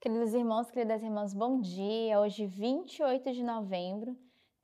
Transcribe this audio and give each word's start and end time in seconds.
Queridos 0.00 0.32
irmãos, 0.32 0.70
queridas 0.70 1.02
irmãs, 1.02 1.34
bom 1.34 1.60
dia. 1.60 2.18
Hoje, 2.18 2.46
28 2.46 3.32
de 3.32 3.44
novembro, 3.44 4.16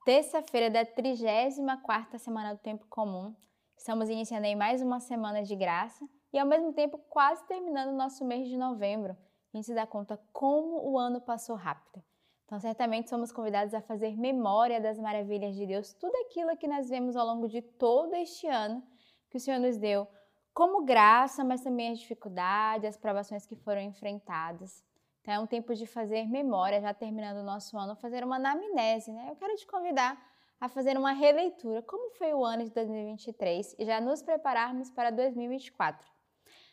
terça-feira 0.03 0.67
da 0.67 0.83
34ª 0.83 2.17
semana 2.17 2.55
do 2.55 2.59
tempo 2.59 2.87
comum. 2.89 3.35
Estamos 3.77 4.09
iniciando 4.09 4.47
aí 4.47 4.55
mais 4.55 4.81
uma 4.81 4.99
semana 4.99 5.43
de 5.43 5.55
graça 5.55 6.03
e 6.33 6.39
ao 6.39 6.47
mesmo 6.47 6.73
tempo 6.73 6.97
quase 7.07 7.45
terminando 7.45 7.89
o 7.89 7.95
nosso 7.95 8.25
mês 8.25 8.47
de 8.47 8.57
novembro. 8.57 9.15
A 9.53 9.57
gente 9.57 9.67
se 9.67 9.75
dá 9.75 9.85
conta 9.85 10.19
como 10.33 10.89
o 10.89 10.97
ano 10.97 11.21
passou 11.21 11.55
rápido. 11.55 12.03
Então, 12.45 12.59
certamente 12.59 13.07
somos 13.07 13.31
convidados 13.31 13.75
a 13.75 13.81
fazer 13.81 14.17
memória 14.17 14.81
das 14.81 14.97
maravilhas 14.97 15.55
de 15.55 15.67
Deus, 15.67 15.93
tudo 15.93 16.15
aquilo 16.25 16.57
que 16.57 16.67
nós 16.67 16.89
vemos 16.89 17.15
ao 17.15 17.27
longo 17.27 17.47
de 17.47 17.61
todo 17.61 18.15
este 18.15 18.47
ano 18.47 18.81
que 19.29 19.37
o 19.37 19.39
Senhor 19.39 19.59
nos 19.59 19.77
deu 19.77 20.07
como 20.51 20.83
graça, 20.83 21.43
mas 21.43 21.61
também 21.61 21.91
as 21.91 21.99
dificuldades, 21.99 22.89
as 22.89 22.97
provações 22.97 23.45
que 23.45 23.55
foram 23.55 23.81
enfrentadas. 23.81 24.86
Então 25.27 25.35
é 25.35 25.39
um 25.41 25.45
tempo 25.45 25.75
de 25.75 25.85
fazer 25.85 26.25
memória, 26.25 26.79
já 26.79 26.93
terminando 26.93 27.39
o 27.39 27.43
nosso 27.43 27.77
ano, 27.77 27.97
fazer 27.97 28.23
uma 28.23 28.37
anamnese, 28.37 29.11
né? 29.11 29.27
Eu 29.29 29.35
quero 29.35 29.53
te 29.57 29.67
convidar 29.67 30.17
a 30.57 30.69
fazer 30.69 30.97
uma 30.97 31.11
releitura, 31.11 31.81
como 31.81 32.11
foi 32.11 32.33
o 32.33 32.45
ano 32.45 32.63
de 32.63 32.71
2023 32.71 33.75
e 33.77 33.83
já 33.83 33.99
nos 33.99 34.21
prepararmos 34.21 34.89
para 34.89 35.09
2024. 35.09 36.07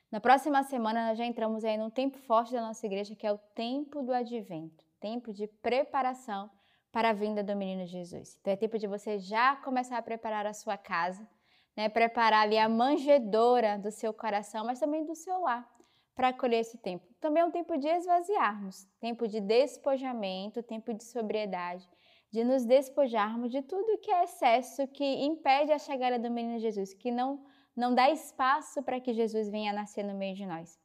Na 0.08 0.20
próxima 0.20 0.62
semana 0.62 1.08
nós 1.08 1.18
já 1.18 1.24
entramos 1.24 1.64
aí 1.64 1.76
num 1.76 1.90
tempo 1.90 2.16
forte 2.16 2.52
da 2.52 2.60
nossa 2.60 2.86
igreja, 2.86 3.16
que 3.16 3.26
é 3.26 3.32
o 3.32 3.38
tempo 3.56 4.04
do 4.04 4.12
advento, 4.12 4.84
tempo 5.00 5.32
de 5.32 5.48
preparação 5.48 6.48
para 6.92 7.10
a 7.10 7.12
vinda 7.12 7.42
do 7.42 7.56
menino 7.56 7.84
Jesus. 7.88 8.38
Então 8.40 8.52
é 8.52 8.56
tempo 8.56 8.78
de 8.78 8.86
você 8.86 9.18
já 9.18 9.56
começar 9.56 9.98
a 9.98 10.02
preparar 10.02 10.46
a 10.46 10.54
sua 10.54 10.78
casa, 10.78 11.28
né? 11.76 11.88
Preparar 11.88 12.42
ali 12.42 12.56
a 12.56 12.68
manjedoura 12.68 13.76
do 13.76 13.90
seu 13.90 14.14
coração, 14.14 14.64
mas 14.64 14.78
também 14.78 15.04
do 15.04 15.16
seu 15.16 15.40
lar 15.40 15.74
para 16.14 16.28
acolher 16.28 16.60
esse 16.60 16.78
tempo. 16.78 17.06
Também 17.20 17.42
é 17.42 17.46
um 17.46 17.50
tempo 17.50 17.76
de 17.76 17.88
esvaziarmos, 17.88 18.86
tempo 19.00 19.26
de 19.26 19.40
despojamento, 19.40 20.62
tempo 20.62 20.94
de 20.94 21.04
sobriedade, 21.04 21.88
de 22.30 22.44
nos 22.44 22.64
despojarmos 22.64 23.50
de 23.50 23.62
tudo 23.62 23.98
que 23.98 24.10
é 24.10 24.24
excesso 24.24 24.86
que 24.88 25.04
impede 25.04 25.72
a 25.72 25.78
chegada 25.78 26.18
do 26.18 26.30
menino 26.30 26.58
Jesus, 26.58 26.94
que 26.94 27.10
não, 27.10 27.44
não 27.76 27.94
dá 27.94 28.10
espaço 28.10 28.82
para 28.82 29.00
que 29.00 29.12
Jesus 29.12 29.48
venha 29.48 29.72
nascer 29.72 30.04
no 30.04 30.14
meio 30.14 30.34
de 30.34 30.46
nós. 30.46 30.78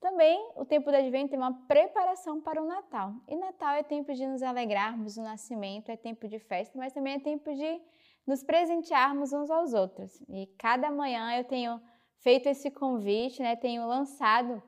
Também 0.00 0.52
o 0.56 0.64
tempo 0.64 0.90
do 0.90 0.96
advento 0.96 1.34
é 1.34 1.38
uma 1.38 1.66
preparação 1.66 2.40
para 2.40 2.62
o 2.62 2.66
Natal. 2.66 3.12
E 3.28 3.36
Natal 3.36 3.74
é 3.74 3.82
tempo 3.82 4.14
de 4.14 4.26
nos 4.26 4.42
alegrarmos 4.42 5.18
o 5.18 5.22
nascimento, 5.22 5.90
é 5.90 5.96
tempo 5.96 6.26
de 6.26 6.38
festa, 6.38 6.76
mas 6.78 6.92
também 6.92 7.14
é 7.14 7.20
tempo 7.20 7.52
de 7.54 7.80
nos 8.26 8.42
presentearmos 8.42 9.32
uns 9.32 9.50
aos 9.50 9.74
outros. 9.74 10.18
E 10.28 10.46
cada 10.58 10.90
manhã 10.90 11.36
eu 11.36 11.44
tenho 11.44 11.78
feito 12.20 12.46
esse 12.46 12.70
convite, 12.70 13.42
né, 13.42 13.56
tenho 13.56 13.86
lançado 13.86 14.62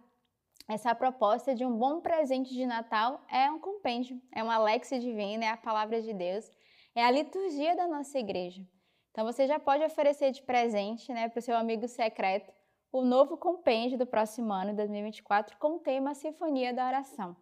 essa 0.68 0.94
proposta 0.94 1.54
de 1.54 1.64
um 1.64 1.76
bom 1.76 2.00
presente 2.00 2.54
de 2.54 2.64
Natal 2.66 3.20
é 3.30 3.50
um 3.50 3.58
compêndio, 3.58 4.20
é 4.34 4.42
uma 4.42 4.58
Lexia 4.58 4.98
Divina, 4.98 5.44
é 5.44 5.48
a 5.48 5.56
palavra 5.56 6.00
de 6.00 6.12
Deus, 6.12 6.50
é 6.94 7.04
a 7.04 7.10
liturgia 7.10 7.74
da 7.74 7.88
nossa 7.88 8.18
igreja. 8.18 8.62
Então 9.10 9.24
você 9.24 9.46
já 9.46 9.58
pode 9.58 9.84
oferecer 9.84 10.30
de 10.30 10.42
presente 10.42 11.12
né, 11.12 11.28
para 11.28 11.38
o 11.38 11.42
seu 11.42 11.56
amigo 11.56 11.86
secreto 11.88 12.52
o 12.92 13.02
novo 13.02 13.36
compêndio 13.36 13.96
do 13.96 14.06
próximo 14.06 14.52
ano, 14.52 14.74
2024, 14.74 15.56
com 15.58 15.76
o 15.76 15.78
tema 15.78 16.14
Sinfonia 16.14 16.74
da 16.74 16.86
Oração. 16.86 17.34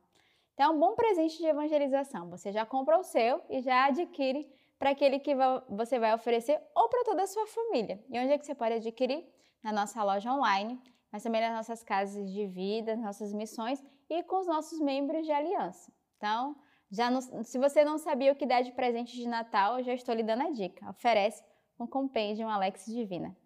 Então 0.54 0.72
é 0.72 0.74
um 0.74 0.78
bom 0.78 0.94
presente 0.94 1.38
de 1.38 1.46
evangelização. 1.46 2.30
Você 2.30 2.52
já 2.52 2.64
compra 2.64 2.98
o 2.98 3.02
seu 3.02 3.42
e 3.48 3.60
já 3.60 3.86
adquire 3.86 4.48
para 4.78 4.90
aquele 4.90 5.18
que 5.18 5.34
você 5.68 5.98
vai 5.98 6.14
oferecer 6.14 6.60
ou 6.74 6.88
para 6.88 7.04
toda 7.04 7.22
a 7.22 7.26
sua 7.26 7.46
família. 7.46 8.02
E 8.08 8.18
onde 8.18 8.32
é 8.32 8.38
que 8.38 8.46
você 8.46 8.54
pode 8.54 8.74
adquirir? 8.74 9.26
Na 9.62 9.72
nossa 9.72 10.02
loja 10.02 10.32
online 10.32 10.80
mas 11.12 11.22
também 11.22 11.40
nas 11.40 11.54
nossas 11.54 11.82
casas 11.82 12.30
de 12.30 12.46
vida, 12.46 12.96
nossas 12.96 13.32
missões 13.32 13.82
e 14.08 14.22
com 14.22 14.40
os 14.40 14.46
nossos 14.46 14.80
membros 14.80 15.24
de 15.24 15.32
aliança. 15.32 15.92
Então, 16.16 16.56
já 16.90 17.10
não, 17.10 17.20
se 17.20 17.58
você 17.58 17.84
não 17.84 17.98
sabia 17.98 18.32
o 18.32 18.36
que 18.36 18.46
dar 18.46 18.62
de 18.62 18.72
presente 18.72 19.16
de 19.16 19.26
Natal, 19.26 19.78
eu 19.78 19.84
já 19.84 19.94
estou 19.94 20.14
lhe 20.14 20.22
dando 20.22 20.42
a 20.42 20.50
dica. 20.50 20.88
Oferece 20.90 21.42
um 21.78 21.86
compêndio 21.86 22.48
Alex 22.48 22.86
Divina. 22.86 23.36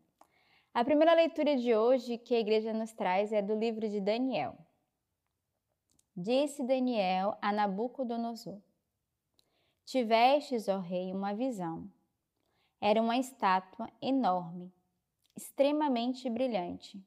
A 0.72 0.84
primeira 0.84 1.14
leitura 1.14 1.56
de 1.56 1.74
hoje 1.74 2.18
que 2.18 2.34
a 2.34 2.40
igreja 2.40 2.72
nos 2.72 2.92
traz 2.92 3.32
é 3.32 3.40
do 3.40 3.54
livro 3.54 3.88
de 3.88 4.00
Daniel. 4.00 4.58
Disse 6.16 6.64
Daniel 6.64 7.36
a 7.40 7.52
Nabucodonosor: 7.52 8.60
Tivestes, 9.84 10.68
ó 10.68 10.78
rei, 10.78 11.12
uma 11.12 11.34
visão. 11.34 11.88
Era 12.80 13.00
uma 13.00 13.16
estátua 13.16 13.88
enorme, 14.02 14.72
extremamente 15.36 16.28
brilhante 16.28 17.02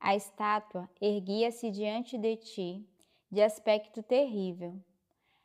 a 0.00 0.14
estátua 0.14 0.88
erguia-se 1.00 1.70
diante 1.70 2.16
de 2.16 2.36
ti, 2.36 2.88
de 3.30 3.42
aspecto 3.42 4.02
terrível. 4.02 4.80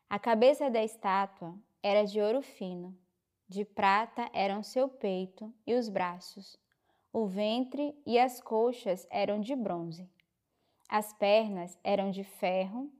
A 0.10 0.20
cabeça 0.20 0.70
da 0.70 0.84
estátua 0.84 1.58
era 1.82 2.04
de 2.04 2.22
ouro 2.22 2.42
fino, 2.42 2.98
de 3.48 3.66
prata 3.66 4.30
eram 4.34 4.64
seu 4.64 4.88
peito 4.88 5.54
e 5.66 5.74
os 5.74 5.90
braços, 5.90 6.58
o 7.12 7.26
ventre 7.26 7.96
e 8.06 8.18
as 8.18 8.40
coxas 8.40 9.08
eram 9.10 9.40
de 9.40 9.56
bronze. 9.56 10.10
As 10.88 11.14
pernas 11.14 11.78
eram 11.84 12.12
de 12.12 12.24
ferro 12.24 12.92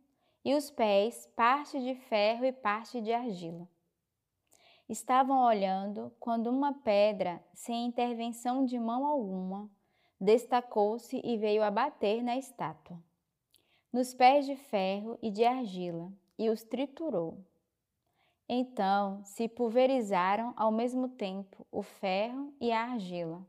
e 0.44 0.56
os 0.56 0.70
pés 0.70 1.28
parte 1.36 1.80
de 1.80 1.96
ferro 1.96 2.46
e 2.46 2.52
parte 2.52 3.00
de 3.00 3.14
argila. 3.14 3.68
Estavam 4.90 5.46
olhando 5.46 6.12
quando 6.20 6.48
uma 6.48 6.74
pedra, 6.74 7.44
sem 7.54 7.86
intervenção 7.86 8.66
de 8.66 8.78
mão 8.78 9.06
alguma, 9.06 9.72
destacou-se 10.24 11.20
e 11.22 11.36
veio 11.36 11.62
a 11.62 11.70
bater 11.70 12.24
na 12.24 12.38
estátua, 12.38 12.98
nos 13.92 14.14
pés 14.14 14.46
de 14.46 14.56
ferro 14.56 15.20
e 15.22 15.30
de 15.30 15.44
argila, 15.44 16.14
e 16.40 16.50
os 16.50 16.64
triturou. 16.64 17.38
Então 18.48 19.22
se 19.26 19.50
pulverizaram 19.50 20.54
ao 20.56 20.72
mesmo 20.72 21.10
tempo 21.10 21.68
o 21.70 21.82
ferro 21.82 22.54
e 22.62 22.72
a 22.72 22.84
argila, 22.84 23.46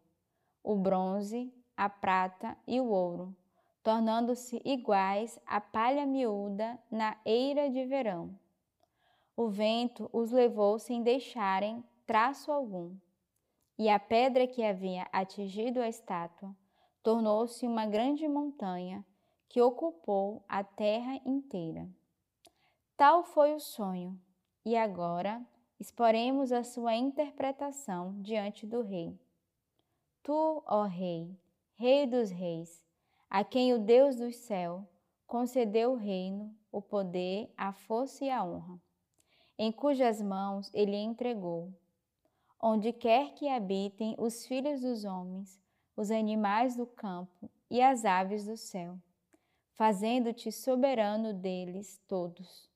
o 0.65 0.75
bronze, 0.75 1.55
a 1.77 1.89
prata 1.89 2.59
e 2.67 2.81
o 2.81 2.89
ouro, 2.89 3.33
tornando-se 3.81 4.61
iguais 4.65 5.39
à 5.47 5.61
palha 5.61 6.05
miúda 6.05 6.77
na 6.91 7.17
eira 7.25 7.71
de 7.71 7.85
verão. 7.85 8.37
O 9.37 9.47
vento 9.47 10.11
os 10.13 10.33
levou 10.33 10.81
sem 10.81 11.05
deixarem 11.05 11.85
traço 12.05 12.51
algum, 12.51 12.97
e 13.79 13.89
a 13.89 14.01
pedra 14.01 14.45
que 14.49 14.65
havia 14.65 15.07
atingido 15.13 15.81
a 15.81 15.89
estátua 15.89 16.53
tornou-se 17.05 17.67
uma 17.67 17.85
grande 17.85 18.27
montanha 18.27 19.05
que 19.47 19.61
ocupou 19.61 20.43
a 20.49 20.65
terra 20.65 21.21
inteira. 21.27 21.87
Tal 22.97 23.23
foi 23.23 23.55
o 23.55 23.61
sonho, 23.61 24.19
e 24.65 24.75
agora 24.75 25.45
exporemos 25.79 26.51
a 26.51 26.65
sua 26.65 26.95
interpretação 26.95 28.21
diante 28.23 28.67
do 28.67 28.81
rei. 28.81 29.21
Tu, 30.23 30.63
ó 30.67 30.85
rei, 30.85 31.39
rei 31.75 32.07
dos 32.07 32.31
reis, 32.31 32.83
a 33.29 33.45
quem 33.45 33.75
o 33.75 33.79
Deus 33.79 34.17
do 34.17 34.33
céu 34.33 34.89
concedeu 35.27 35.93
o 35.93 35.97
reino, 35.97 36.57
o 36.73 36.81
poder, 36.81 37.53
a 37.55 37.75
força 37.75 38.25
e 38.25 38.31
a 38.31 38.43
honra, 38.43 38.81
em 39.59 39.71
cujas 39.71 40.23
mãos 40.23 40.71
ele 40.73 40.97
entregou. 40.97 41.71
Onde 42.59 42.95
quer 42.95 43.35
que 43.35 43.47
habitem 43.47 44.15
os 44.19 44.47
filhos 44.47 44.81
dos 44.81 45.05
homens, 45.05 45.63
os 45.97 46.11
animais 46.11 46.77
do 46.77 46.87
campo 46.87 47.51
e 47.71 47.81
as 47.81 48.05
aves 48.05 48.47
do 48.47 48.57
céu, 48.57 48.99
fazendo-te 49.73 50.51
soberano 50.51 51.33
deles 51.33 52.01
todos. 52.09 52.69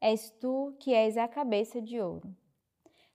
És 0.00 0.30
tu 0.30 0.74
que 0.80 0.92
és 0.92 1.16
a 1.16 1.28
cabeça 1.28 1.80
de 1.80 2.00
ouro. 2.00 2.34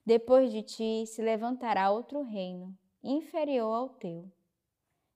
Depois 0.05 0.51
de 0.51 0.61
ti 0.61 1.05
se 1.05 1.21
levantará 1.21 1.91
outro 1.91 2.21
reino, 2.21 2.77
inferior 3.03 3.73
ao 3.73 3.89
teu. 3.89 4.31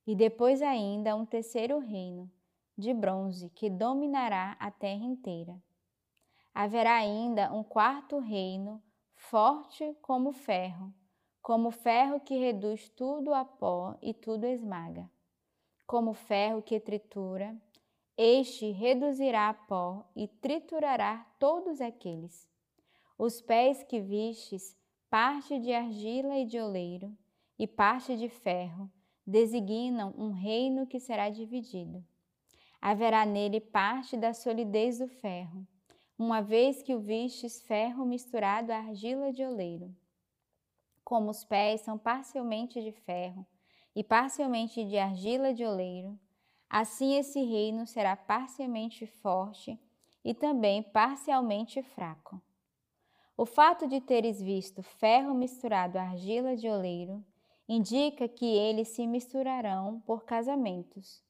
E 0.05 0.15
depois 0.15 0.61
ainda 0.61 1.15
um 1.15 1.25
terceiro 1.25 1.79
reino, 1.79 2.29
de 2.77 2.93
bronze, 2.93 3.49
que 3.51 3.69
dominará 3.69 4.57
a 4.59 4.69
terra 4.69 5.05
inteira. 5.05 5.61
Haverá 6.53 6.95
ainda 6.95 7.53
um 7.53 7.63
quarto 7.63 8.19
reino, 8.19 8.83
forte 9.15 9.95
como 10.01 10.33
ferro, 10.33 10.93
como 11.41 11.71
ferro 11.71 12.19
que 12.19 12.37
reduz 12.37 12.87
tudo 12.89 13.33
a 13.33 13.43
pó 13.43 13.97
e 13.99 14.13
tudo 14.13 14.45
esmaga. 14.45 15.09
Como 15.87 16.13
ferro 16.13 16.61
que 16.61 16.79
tritura, 16.79 17.59
este 18.15 18.71
reduzirá 18.71 19.49
a 19.49 19.53
pó 19.53 20.05
e 20.15 20.27
triturará 20.27 21.25
todos 21.39 21.81
aqueles. 21.81 22.47
Os 23.17 23.41
pés 23.41 23.81
que 23.83 23.99
vistes, 23.99 24.77
parte 25.09 25.59
de 25.59 25.73
argila 25.73 26.37
e 26.37 26.45
de 26.45 26.59
oleiro, 26.59 27.11
e 27.57 27.65
parte 27.65 28.15
de 28.15 28.29
ferro, 28.29 28.89
designam 29.25 30.13
um 30.17 30.31
reino 30.31 30.85
que 30.85 30.99
será 30.99 31.29
dividido. 31.29 32.05
Haverá 32.79 33.25
nele 33.25 33.59
parte 33.59 34.15
da 34.15 34.33
solidez 34.33 34.99
do 34.99 35.07
ferro, 35.07 35.67
uma 36.17 36.41
vez 36.41 36.83
que 36.83 36.93
o 36.93 36.99
vistes 36.99 37.61
ferro 37.63 38.05
misturado 38.05 38.71
à 38.71 38.77
argila 38.77 39.31
de 39.33 39.43
oleiro 39.43 39.95
como 41.11 41.29
os 41.29 41.43
pés 41.43 41.81
são 41.81 41.97
parcialmente 41.97 42.81
de 42.81 42.93
ferro 42.93 43.45
e 43.93 44.01
parcialmente 44.01 44.85
de 44.85 44.97
argila 44.97 45.53
de 45.53 45.65
oleiro, 45.65 46.17
assim 46.69 47.17
esse 47.17 47.43
reino 47.43 47.85
será 47.85 48.15
parcialmente 48.15 49.05
forte 49.05 49.77
e 50.23 50.33
também 50.33 50.81
parcialmente 50.81 51.83
fraco. 51.83 52.41
O 53.35 53.45
fato 53.45 53.89
de 53.89 53.99
teres 53.99 54.41
visto 54.41 54.81
ferro 54.81 55.33
misturado 55.33 55.97
à 55.97 56.03
argila 56.03 56.55
de 56.55 56.69
oleiro 56.69 57.21
indica 57.67 58.25
que 58.29 58.45
eles 58.45 58.87
se 58.87 59.05
misturarão 59.05 59.99
por 60.05 60.23
casamentos, 60.23 61.21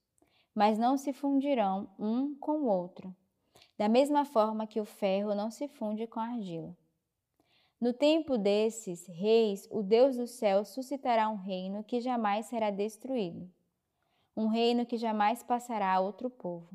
mas 0.54 0.78
não 0.78 0.96
se 0.96 1.12
fundirão 1.12 1.90
um 1.98 2.36
com 2.36 2.60
o 2.60 2.68
outro, 2.68 3.16
da 3.80 3.90
mesma 3.90 4.26
forma 4.26 4.68
que 4.68 4.80
o 4.80 4.86
ferro 4.86 5.34
não 5.34 5.50
se 5.50 5.68
funde 5.68 6.06
com 6.06 6.20
a 6.20 6.26
argila. 6.26 6.78
No 7.82 7.92
tempo 7.94 8.38
desses 8.38 9.08
reis, 9.08 9.68
o 9.72 9.82
Deus 9.82 10.16
do 10.16 10.28
céu 10.28 10.64
suscitará 10.64 11.28
um 11.28 11.36
reino 11.36 11.84
que 11.84 12.00
jamais 12.00 12.46
será 12.46 12.70
destruído, 12.70 13.52
um 14.38 14.46
reino 14.46 14.86
que 14.86 14.98
jamais 14.98 15.42
passará 15.42 15.96
a 15.96 16.00
outro 16.00 16.30
povo. 16.30 16.70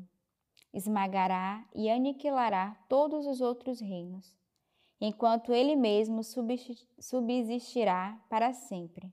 Esmagará 0.73 1.65
e 1.73 1.89
aniquilará 1.89 2.77
todos 2.89 3.25
os 3.25 3.39
outros 3.39 3.79
reinos, 3.79 4.35
enquanto 4.99 5.53
ele 5.53 5.77
mesmo 5.77 6.21
subsistirá 6.99 8.19
para 8.29 8.51
sempre. 8.51 9.09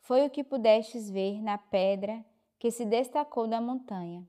Foi 0.00 0.24
o 0.24 0.30
que 0.30 0.42
pudestes 0.42 1.10
ver 1.10 1.42
na 1.42 1.58
pedra 1.58 2.24
que 2.58 2.70
se 2.70 2.86
destacou 2.86 3.46
da 3.46 3.60
montanha, 3.60 4.26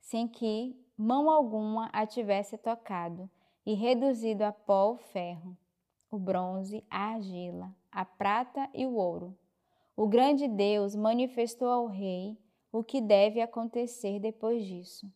sem 0.00 0.26
que 0.26 0.74
mão 0.96 1.28
alguma 1.28 1.90
a 1.92 2.06
tivesse 2.06 2.56
tocado 2.56 3.28
e 3.66 3.74
reduzido 3.74 4.42
a 4.42 4.52
pó 4.52 4.92
o 4.92 4.96
ferro 4.96 5.54
o 6.14 6.18
bronze, 6.18 6.84
a 6.88 7.14
argila, 7.14 7.74
a 7.90 8.04
prata 8.04 8.68
e 8.72 8.86
o 8.86 8.94
ouro. 8.94 9.36
O 9.96 10.06
grande 10.06 10.48
Deus 10.48 10.94
manifestou 10.94 11.68
ao 11.68 11.86
rei 11.86 12.38
o 12.72 12.82
que 12.82 13.00
deve 13.00 13.40
acontecer 13.40 14.18
depois 14.18 14.64
disso. 14.64 15.10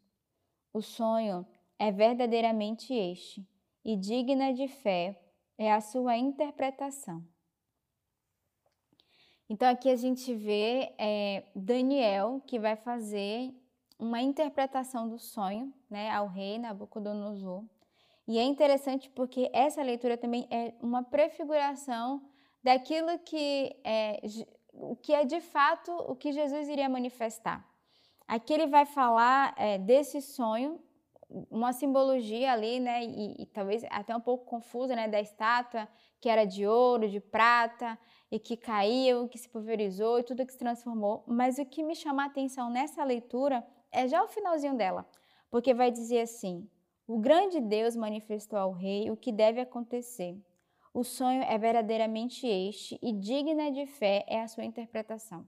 O 0.72 0.82
sonho 0.82 1.46
é 1.78 1.90
verdadeiramente 1.90 2.92
este, 2.92 3.46
e 3.84 3.96
digna 3.96 4.52
de 4.52 4.68
fé 4.68 5.20
é 5.56 5.72
a 5.72 5.80
sua 5.80 6.16
interpretação. 6.16 7.24
Então, 9.48 9.68
aqui 9.68 9.88
a 9.88 9.96
gente 9.96 10.34
vê 10.34 10.94
é, 10.98 11.44
Daniel 11.54 12.42
que 12.46 12.58
vai 12.58 12.76
fazer 12.76 13.54
uma 13.98 14.20
interpretação 14.20 15.08
do 15.08 15.18
sonho 15.18 15.72
né, 15.88 16.10
ao 16.10 16.28
rei 16.28 16.58
Nabucodonosor. 16.58 17.64
E 18.28 18.38
é 18.38 18.42
interessante 18.42 19.08
porque 19.08 19.50
essa 19.54 19.82
leitura 19.82 20.18
também 20.18 20.46
é 20.50 20.74
uma 20.82 21.02
prefiguração 21.02 22.22
daquilo 22.62 23.18
que 23.20 23.74
é, 23.82 24.20
que 25.02 25.14
é 25.14 25.24
de 25.24 25.40
fato 25.40 25.90
o 25.90 26.14
que 26.14 26.30
Jesus 26.30 26.68
iria 26.68 26.90
manifestar. 26.90 27.66
Aqui 28.26 28.52
ele 28.52 28.66
vai 28.66 28.84
falar 28.84 29.54
é, 29.56 29.78
desse 29.78 30.20
sonho, 30.20 30.78
uma 31.50 31.72
simbologia 31.72 32.52
ali, 32.52 32.78
né, 32.78 33.02
e, 33.02 33.42
e, 33.42 33.46
talvez 33.46 33.82
até 33.90 34.14
um 34.14 34.20
pouco 34.20 34.44
confusa, 34.44 34.94
né, 34.94 35.08
da 35.08 35.20
estátua 35.20 35.88
que 36.20 36.28
era 36.28 36.44
de 36.44 36.66
ouro, 36.66 37.08
de 37.08 37.20
prata 37.20 37.98
e 38.30 38.38
que 38.38 38.58
caiu, 38.58 39.28
que 39.28 39.38
se 39.38 39.48
pulverizou 39.48 40.18
e 40.18 40.22
tudo 40.22 40.44
que 40.44 40.52
se 40.52 40.58
transformou. 40.58 41.24
Mas 41.26 41.58
o 41.58 41.64
que 41.64 41.82
me 41.82 41.94
chama 41.94 42.24
a 42.24 42.26
atenção 42.26 42.68
nessa 42.68 43.02
leitura 43.04 43.66
é 43.90 44.06
já 44.06 44.22
o 44.22 44.28
finalzinho 44.28 44.76
dela, 44.76 45.08
porque 45.50 45.72
vai 45.72 45.90
dizer 45.90 46.20
assim: 46.22 46.68
o 47.08 47.18
grande 47.18 47.58
Deus 47.58 47.96
manifestou 47.96 48.58
ao 48.58 48.70
rei 48.70 49.10
o 49.10 49.16
que 49.16 49.32
deve 49.32 49.62
acontecer. 49.62 50.36
O 50.92 51.02
sonho 51.02 51.42
é 51.42 51.56
verdadeiramente 51.56 52.46
este 52.46 52.98
e 53.02 53.14
digna 53.14 53.72
de 53.72 53.86
fé 53.86 54.26
é 54.28 54.42
a 54.42 54.46
sua 54.46 54.64
interpretação. 54.64 55.40
O 55.40 55.46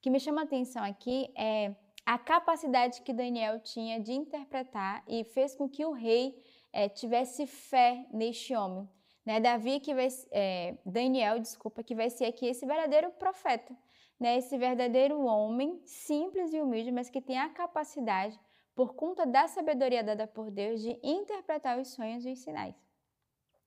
que 0.00 0.08
me 0.08 0.18
chama 0.18 0.40
a 0.40 0.44
atenção 0.44 0.82
aqui 0.82 1.30
é 1.36 1.74
a 2.06 2.18
capacidade 2.18 3.02
que 3.02 3.12
Daniel 3.12 3.60
tinha 3.60 4.00
de 4.00 4.12
interpretar 4.12 5.04
e 5.06 5.22
fez 5.22 5.54
com 5.54 5.68
que 5.68 5.84
o 5.84 5.92
rei 5.92 6.34
é, 6.72 6.88
tivesse 6.88 7.46
fé 7.46 8.06
neste 8.10 8.54
homem. 8.54 8.88
Né? 9.24 9.38
Davi 9.38 9.80
que 9.80 9.94
vai, 9.94 10.08
é, 10.30 10.78
Daniel, 10.84 11.38
desculpa, 11.38 11.82
que 11.82 11.94
vai 11.94 12.08
ser 12.08 12.24
aqui 12.24 12.46
esse 12.46 12.64
verdadeiro 12.64 13.10
profeta, 13.12 13.76
né? 14.18 14.38
esse 14.38 14.56
verdadeiro 14.56 15.20
homem 15.20 15.78
simples 15.84 16.54
e 16.54 16.60
humilde, 16.60 16.90
mas 16.90 17.10
que 17.10 17.20
tem 17.20 17.38
a 17.38 17.50
capacidade 17.50 18.40
por 18.74 18.94
conta 18.94 19.26
da 19.26 19.46
sabedoria 19.48 20.02
dada 20.02 20.26
por 20.26 20.50
Deus 20.50 20.80
de 20.80 20.98
interpretar 21.02 21.78
os 21.78 21.88
sonhos 21.88 22.24
e 22.24 22.32
os 22.32 22.38
sinais. 22.40 22.74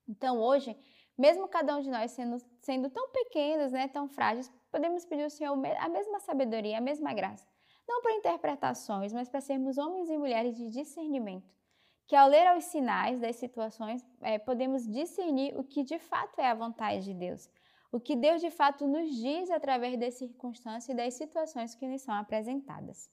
Então, 0.08 0.38
hoje, 0.40 0.76
mesmo 1.16 1.48
cada 1.48 1.76
um 1.76 1.80
de 1.80 1.90
nós 1.90 2.10
sendo, 2.10 2.38
sendo 2.60 2.90
tão 2.90 3.10
pequenos, 3.10 3.72
né, 3.72 3.88
tão 3.88 4.08
frágeis, 4.08 4.52
podemos 4.70 5.04
pedir 5.04 5.24
ao 5.24 5.30
Senhor 5.30 5.56
a 5.78 5.88
mesma 5.88 6.20
sabedoria, 6.20 6.78
a 6.78 6.80
mesma 6.80 7.12
graça. 7.12 7.46
Não 7.88 8.02
para 8.02 8.16
interpretações, 8.16 9.12
mas 9.12 9.28
para 9.28 9.40
sermos 9.40 9.78
homens 9.78 10.10
e 10.10 10.18
mulheres 10.18 10.56
de 10.56 10.68
discernimento. 10.68 11.54
Que 12.06 12.14
ao 12.14 12.28
ler 12.28 12.56
os 12.56 12.64
sinais 12.64 13.20
das 13.20 13.36
situações, 13.36 14.04
é, 14.20 14.38
podemos 14.38 14.86
discernir 14.86 15.56
o 15.58 15.64
que 15.64 15.82
de 15.82 15.98
fato 15.98 16.38
é 16.40 16.48
a 16.48 16.54
vontade 16.54 17.04
de 17.04 17.14
Deus. 17.14 17.48
O 17.90 18.00
que 18.00 18.14
Deus 18.14 18.40
de 18.40 18.50
fato 18.50 18.86
nos 18.86 19.14
diz 19.16 19.50
através 19.50 19.98
das 19.98 20.14
circunstâncias 20.14 20.88
e 20.88 20.94
das 20.94 21.14
situações 21.14 21.74
que 21.74 21.86
nos 21.86 22.02
são 22.02 22.14
apresentadas. 22.14 23.10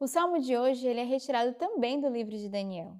O 0.00 0.06
salmo 0.06 0.38
de 0.38 0.56
hoje 0.56 0.86
ele 0.86 1.00
é 1.00 1.04
retirado 1.04 1.54
também 1.54 2.00
do 2.00 2.08
livro 2.08 2.38
de 2.38 2.48
Daniel. 2.48 2.96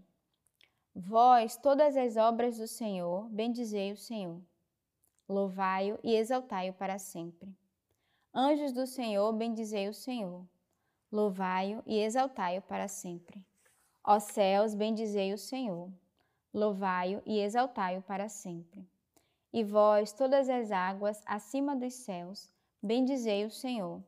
Vós, 0.93 1.57
todas 1.57 1.97
as 1.97 2.17
obras 2.17 2.59
do 2.59 2.67
Senhor, 2.67 3.29
bendizei 3.29 3.93
o 3.93 3.97
Senhor. 3.97 4.43
Louvai-o 5.29 5.97
e 6.03 6.17
exaltai-o 6.17 6.73
para 6.73 6.99
sempre. 6.99 7.57
Anjos 8.35 8.73
do 8.73 8.85
Senhor, 8.85 9.33
bendizei 9.33 9.89
o 9.89 9.95
Senhor. 9.95 10.45
Louvai-o 11.13 11.85
e 11.87 12.01
exaltai-o 12.01 12.63
para 12.63 12.89
sempre. 12.89 13.47
Ó 14.03 14.19
céus, 14.19 14.75
bendizei 14.75 15.33
o 15.33 15.39
Senhor. 15.39 15.93
Louvai-o 16.53 17.23
e 17.25 17.39
exaltai-o 17.39 18.03
para 18.03 18.29
sempre. 18.29 18.85
E 19.53 19.63
vós, 19.63 20.13
todas 20.13 20.49
as 20.49 20.73
águas 20.73 21.23
acima 21.25 21.77
dos 21.77 21.95
céus, 21.95 22.51
bendizei 22.83 23.45
o 23.45 23.51
Senhor 23.53 24.03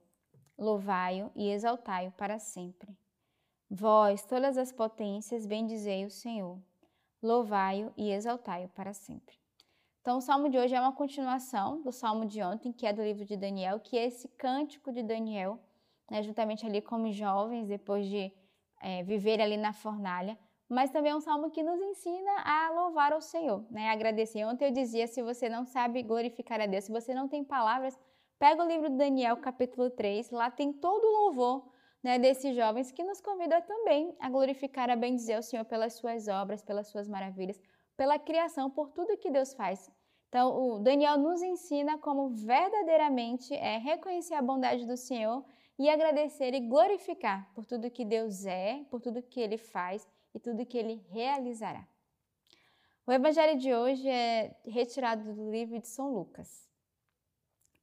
louvai-o 0.60 1.32
e 1.34 1.50
exaltai-o 1.50 2.12
para 2.12 2.38
sempre. 2.38 2.94
Vós, 3.68 4.24
todas 4.26 4.58
as 4.58 4.70
potências, 4.70 5.46
bendizei 5.46 6.04
o 6.04 6.10
Senhor, 6.10 6.58
louvai-o 7.22 7.92
e 7.96 8.10
exaltai-o 8.10 8.68
para 8.68 8.92
sempre. 8.92 9.34
Então, 10.02 10.18
o 10.18 10.20
salmo 10.20 10.48
de 10.48 10.58
hoje 10.58 10.74
é 10.74 10.80
uma 10.80 10.92
continuação 10.92 11.80
do 11.82 11.92
salmo 11.92 12.26
de 12.26 12.42
ontem, 12.42 12.72
que 12.72 12.86
é 12.86 12.92
do 12.92 13.02
livro 13.02 13.24
de 13.24 13.36
Daniel, 13.36 13.80
que 13.80 13.96
é 13.96 14.06
esse 14.06 14.28
cântico 14.28 14.92
de 14.92 15.02
Daniel, 15.02 15.58
né, 16.10 16.22
juntamente 16.22 16.66
ali 16.66 16.82
como 16.82 17.10
jovens, 17.12 17.68
depois 17.68 18.06
de 18.06 18.32
é, 18.80 19.02
viver 19.02 19.40
ali 19.40 19.56
na 19.56 19.72
fornalha, 19.72 20.38
mas 20.68 20.90
também 20.90 21.12
é 21.12 21.16
um 21.16 21.20
salmo 21.20 21.50
que 21.50 21.62
nos 21.62 21.80
ensina 21.80 22.30
a 22.44 22.70
louvar 22.70 23.12
ao 23.12 23.20
Senhor, 23.20 23.64
né, 23.70 23.90
agradecer. 23.90 24.44
Ontem 24.44 24.66
eu 24.66 24.72
dizia, 24.72 25.06
se 25.06 25.22
você 25.22 25.48
não 25.48 25.64
sabe 25.64 26.02
glorificar 26.02 26.60
a 26.60 26.66
Deus, 26.66 26.84
se 26.84 26.92
você 26.92 27.14
não 27.14 27.28
tem 27.28 27.44
palavras 27.44 27.98
Pega 28.40 28.64
o 28.64 28.66
livro 28.66 28.88
de 28.88 28.96
Daniel, 28.96 29.36
capítulo 29.36 29.90
3, 29.90 30.30
lá 30.30 30.50
tem 30.50 30.72
todo 30.72 31.04
o 31.04 31.24
louvor 31.24 31.70
né, 32.02 32.18
desses 32.18 32.56
jovens 32.56 32.90
que 32.90 33.04
nos 33.04 33.20
convida 33.20 33.60
também 33.60 34.16
a 34.18 34.30
glorificar, 34.30 34.88
a 34.88 34.96
bendizer 34.96 35.38
o 35.38 35.42
Senhor 35.42 35.62
pelas 35.66 35.92
suas 35.92 36.26
obras, 36.26 36.62
pelas 36.62 36.88
suas 36.88 37.06
maravilhas, 37.06 37.60
pela 37.98 38.18
criação, 38.18 38.70
por 38.70 38.88
tudo 38.92 39.18
que 39.18 39.30
Deus 39.30 39.52
faz. 39.52 39.90
Então, 40.30 40.56
o 40.56 40.78
Daniel 40.78 41.18
nos 41.18 41.42
ensina 41.42 41.98
como 41.98 42.30
verdadeiramente 42.30 43.52
é 43.52 43.76
reconhecer 43.76 44.32
a 44.32 44.40
bondade 44.40 44.86
do 44.86 44.96
Senhor 44.96 45.44
e 45.78 45.90
agradecer 45.90 46.54
e 46.54 46.60
glorificar 46.60 47.46
por 47.54 47.66
tudo 47.66 47.90
que 47.90 48.06
Deus 48.06 48.46
é, 48.46 48.82
por 48.90 49.02
tudo 49.02 49.22
que 49.22 49.38
Ele 49.38 49.58
faz 49.58 50.08
e 50.34 50.40
tudo 50.40 50.64
que 50.64 50.78
Ele 50.78 51.04
realizará. 51.10 51.86
O 53.06 53.12
evangelho 53.12 53.58
de 53.58 53.74
hoje 53.74 54.08
é 54.08 54.56
retirado 54.64 55.34
do 55.34 55.50
livro 55.50 55.78
de 55.78 55.88
São 55.88 56.10
Lucas 56.14 56.69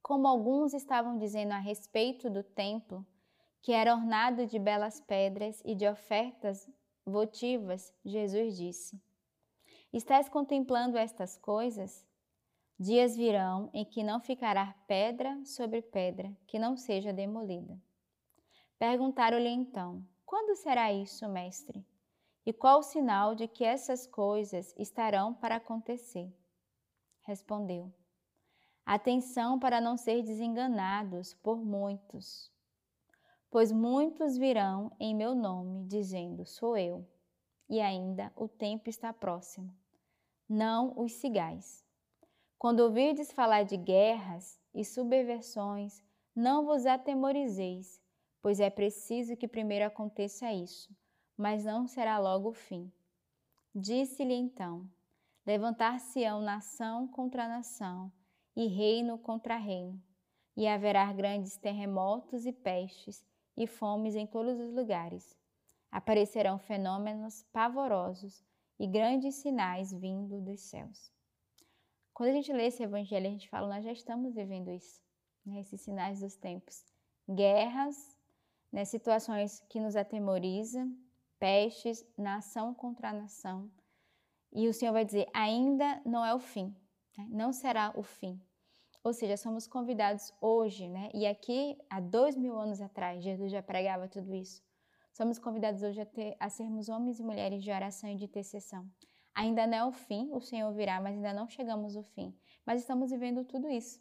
como 0.08 0.26
alguns 0.26 0.72
estavam 0.72 1.18
dizendo 1.18 1.52
a 1.52 1.58
respeito 1.58 2.30
do 2.30 2.42
templo, 2.42 3.06
que 3.60 3.72
era 3.72 3.94
ornado 3.94 4.46
de 4.46 4.58
belas 4.58 4.98
pedras 5.00 5.60
e 5.66 5.74
de 5.74 5.86
ofertas 5.86 6.66
votivas, 7.04 7.92
Jesus 8.02 8.56
disse: 8.56 8.98
Estás 9.92 10.26
contemplando 10.26 10.96
estas 10.96 11.36
coisas? 11.36 12.06
Dias 12.78 13.18
virão 13.18 13.68
em 13.74 13.84
que 13.84 14.02
não 14.02 14.18
ficará 14.18 14.74
pedra 14.86 15.44
sobre 15.44 15.82
pedra 15.82 16.34
que 16.46 16.58
não 16.58 16.74
seja 16.74 17.12
demolida. 17.12 17.78
Perguntaram-lhe 18.78 19.50
então: 19.50 20.02
Quando 20.24 20.56
será 20.56 20.90
isso, 20.90 21.28
mestre? 21.28 21.86
E 22.46 22.52
qual 22.54 22.78
o 22.78 22.82
sinal 22.82 23.34
de 23.34 23.46
que 23.46 23.62
essas 23.62 24.06
coisas 24.06 24.74
estarão 24.78 25.34
para 25.34 25.56
acontecer? 25.56 26.34
Respondeu: 27.24 27.92
Atenção 28.90 29.58
para 29.58 29.82
não 29.82 29.98
ser 29.98 30.22
desenganados 30.22 31.34
por 31.34 31.62
muitos, 31.62 32.50
pois 33.50 33.70
muitos 33.70 34.38
virão 34.38 34.90
em 34.98 35.14
meu 35.14 35.34
nome, 35.34 35.84
dizendo: 35.84 36.46
Sou 36.46 36.74
eu, 36.74 37.06
e 37.68 37.82
ainda 37.82 38.32
o 38.34 38.48
tempo 38.48 38.88
está 38.88 39.12
próximo. 39.12 39.70
Não 40.48 40.98
os 40.98 41.12
sigais. 41.12 41.84
Quando 42.58 42.80
ouvirdes 42.80 43.30
falar 43.30 43.64
de 43.64 43.76
guerras 43.76 44.58
e 44.72 44.82
subversões, 44.82 46.02
não 46.34 46.64
vos 46.64 46.86
atemorizeis, 46.86 48.00
pois 48.40 48.58
é 48.58 48.70
preciso 48.70 49.36
que 49.36 49.46
primeiro 49.46 49.84
aconteça 49.84 50.50
isso, 50.50 50.90
mas 51.36 51.62
não 51.62 51.86
será 51.86 52.18
logo 52.18 52.48
o 52.48 52.54
fim. 52.54 52.90
Disse-lhe 53.74 54.32
então: 54.32 54.88
Levantar-se-ão 55.44 56.40
nação 56.40 57.06
contra 57.06 57.46
nação 57.46 58.10
e 58.58 58.66
reino 58.66 59.16
contra 59.16 59.56
reino, 59.56 60.02
e 60.56 60.66
haverá 60.66 61.12
grandes 61.12 61.56
terremotos 61.56 62.44
e 62.44 62.52
pestes 62.52 63.24
e 63.56 63.68
fomes 63.68 64.16
em 64.16 64.26
todos 64.26 64.58
os 64.58 64.74
lugares. 64.74 65.38
Aparecerão 65.92 66.58
fenômenos 66.58 67.44
pavorosos 67.52 68.44
e 68.76 68.84
grandes 68.84 69.36
sinais 69.36 69.92
vindo 69.92 70.40
dos 70.40 70.60
céus. 70.62 71.12
Quando 72.12 72.30
a 72.30 72.32
gente 72.32 72.52
lê 72.52 72.66
esse 72.66 72.82
evangelho, 72.82 73.28
a 73.28 73.30
gente 73.30 73.48
fala, 73.48 73.68
nós 73.68 73.84
já 73.84 73.92
estamos 73.92 74.34
vivendo 74.34 74.72
isso, 74.72 75.00
né? 75.46 75.60
esses 75.60 75.80
sinais 75.80 76.18
dos 76.18 76.34
tempos. 76.34 76.84
Guerras, 77.30 78.18
né? 78.72 78.84
situações 78.84 79.60
que 79.68 79.78
nos 79.78 79.94
atemorizam, 79.94 80.92
pestes, 81.38 82.04
nação 82.16 82.74
contra 82.74 83.12
nação. 83.12 83.70
E 84.52 84.66
o 84.66 84.74
Senhor 84.74 84.92
vai 84.92 85.04
dizer: 85.04 85.28
ainda 85.32 86.02
não 86.04 86.24
é 86.24 86.34
o 86.34 86.40
fim, 86.40 86.74
né? 87.16 87.28
não 87.30 87.52
será 87.52 87.92
o 87.94 88.02
fim. 88.02 88.42
Ou 89.02 89.12
seja, 89.12 89.36
somos 89.36 89.66
convidados 89.66 90.32
hoje, 90.40 90.88
né? 90.88 91.08
E 91.14 91.26
aqui, 91.26 91.78
há 91.88 92.00
dois 92.00 92.36
mil 92.36 92.58
anos 92.58 92.80
atrás, 92.80 93.22
Jesus 93.22 93.50
já 93.50 93.62
pregava 93.62 94.08
tudo 94.08 94.34
isso. 94.34 94.62
Somos 95.12 95.38
convidados 95.38 95.82
hoje 95.82 96.00
a, 96.00 96.06
ter, 96.06 96.36
a 96.38 96.48
sermos 96.48 96.88
homens 96.88 97.18
e 97.18 97.22
mulheres 97.22 97.62
de 97.62 97.70
oração 97.70 98.10
e 98.10 98.16
de 98.16 98.24
intercessão. 98.24 98.88
Ainda 99.34 99.66
não 99.66 99.78
é 99.78 99.84
o 99.84 99.92
fim, 99.92 100.30
o 100.32 100.40
Senhor 100.40 100.72
virá, 100.72 101.00
mas 101.00 101.14
ainda 101.14 101.32
não 101.32 101.48
chegamos 101.48 101.96
ao 101.96 102.02
fim. 102.02 102.36
Mas 102.66 102.80
estamos 102.80 103.10
vivendo 103.10 103.44
tudo 103.44 103.68
isso. 103.68 104.00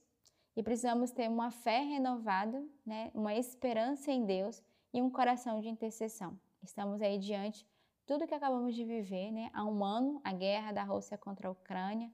E 0.55 0.63
precisamos 0.63 1.11
ter 1.11 1.29
uma 1.29 1.51
fé 1.51 1.81
renovada, 1.81 2.63
né? 2.85 3.11
uma 3.13 3.35
esperança 3.35 4.11
em 4.11 4.25
Deus 4.25 4.63
e 4.93 5.01
um 5.01 5.09
coração 5.09 5.59
de 5.61 5.69
intercessão. 5.69 6.39
Estamos 6.63 7.01
aí 7.01 7.19
diante 7.19 7.65
tudo 8.07 8.25
que 8.25 8.33
acabamos 8.33 8.73
de 8.73 8.85
viver, 8.85 9.31
né? 9.31 9.51
Há 9.53 9.65
um 9.65 9.83
ano, 9.83 10.21
a 10.23 10.31
guerra 10.31 10.71
da 10.71 10.83
Rússia 10.83 11.17
contra 11.17 11.49
a 11.49 11.51
Ucrânia. 11.51 12.09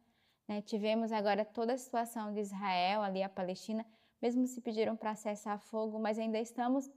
Né? 0.54 0.62
Tivemos 0.62 1.12
agora 1.12 1.44
toda 1.44 1.74
a 1.74 1.78
situação 1.78 2.32
de 2.32 2.40
Israel, 2.40 3.02
ali 3.02 3.24
a 3.24 3.30
Palestina, 3.30 3.84
mesmo 4.22 4.46
se 4.46 4.62
pediram 4.62 4.96
para 4.96 5.16
cessar 5.16 5.60
fogo, 5.60 6.00
mas 6.00 6.20
ainda 6.20 6.40
estamos 6.40 6.90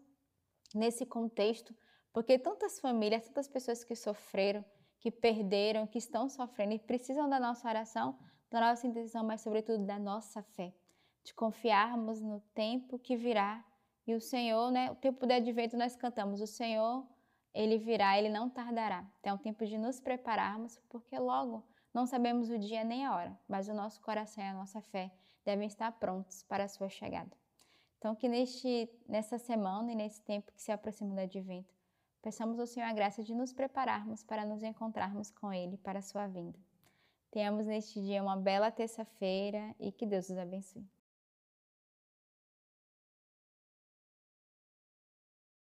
nesse 0.75 1.07
contexto, 1.07 1.75
porque 2.13 2.39
tantas 2.39 2.79
famílias, 2.79 3.27
tantas 3.27 3.49
pessoas 3.49 3.83
que 3.83 3.97
sofreram, 3.97 4.65
que 5.01 5.11
perderam, 5.11 5.87
que 5.87 5.99
estão 5.99 6.29
sofrendo 6.29 6.75
e 6.75 6.79
precisam 6.79 7.29
da 7.29 7.41
nossa 7.41 7.67
oração, 7.67 8.19
da 8.51 8.61
nossa 8.61 8.87
intenção, 8.87 9.25
mas 9.25 9.41
sobretudo 9.41 9.85
da 9.85 9.99
nossa 9.99 10.43
fé, 10.43 10.75
de 11.25 11.33
confiarmos 11.33 12.21
no 12.21 12.41
tempo 12.55 12.99
que 12.99 13.17
virá. 13.17 13.65
E 14.07 14.15
o 14.15 14.21
Senhor, 14.21 14.71
né, 14.71 14.91
o 14.91 14.95
tempo 14.95 15.27
do 15.27 15.33
advento 15.33 15.77
nós 15.77 15.97
cantamos, 15.97 16.41
o 16.41 16.47
Senhor 16.47 17.07
ele 17.55 17.79
virá, 17.79 18.19
ele 18.19 18.29
não 18.29 18.51
tardará. 18.51 19.05
Então 19.19 19.33
é 19.33 19.35
um 19.35 19.39
tempo 19.39 19.65
de 19.65 19.79
nos 19.79 19.99
prepararmos, 19.99 20.79
porque 20.89 21.19
logo 21.19 21.65
não 21.97 22.05
sabemos 22.05 22.50
o 22.50 22.59
dia 22.59 22.85
nem 22.85 23.07
a 23.07 23.15
hora, 23.17 23.41
mas 23.49 23.69
o 23.69 23.73
nosso 23.73 24.03
coração 24.03 24.45
e 24.45 24.47
a 24.47 24.53
nossa 24.53 24.83
fé 24.83 25.11
devem 25.47 25.67
estar 25.67 25.91
prontos 25.93 26.43
para 26.43 26.65
a 26.65 26.69
sua 26.69 26.91
chegada. 26.91 27.35
Então 27.97 28.15
que 28.15 28.29
neste, 28.29 28.91
nessa 29.09 29.38
semana 29.38 29.91
e 29.91 29.95
nesse 29.95 30.21
tempo 30.21 30.53
que 30.53 30.61
se 30.61 30.71
aproxima 30.71 31.15
do 31.15 31.21
advento, 31.23 31.75
peçamos 32.21 32.61
ao 32.61 32.67
Senhor 32.67 32.85
a 32.85 32.93
graça 32.93 33.23
de 33.23 33.35
nos 33.35 33.50
prepararmos 33.50 34.23
para 34.23 34.45
nos 34.45 34.62
encontrarmos 34.62 35.31
com 35.31 35.50
Ele 35.50 35.79
para 35.79 36.00
a 36.00 36.03
sua 36.03 36.26
vinda. 36.26 36.59
Tenhamos 37.31 37.65
neste 37.65 37.99
dia 38.03 38.23
uma 38.23 38.37
bela 38.37 38.71
terça-feira 38.71 39.75
e 39.81 39.91
que 39.91 40.05
Deus 40.05 40.29
os 40.29 40.37
abençoe. 40.37 40.87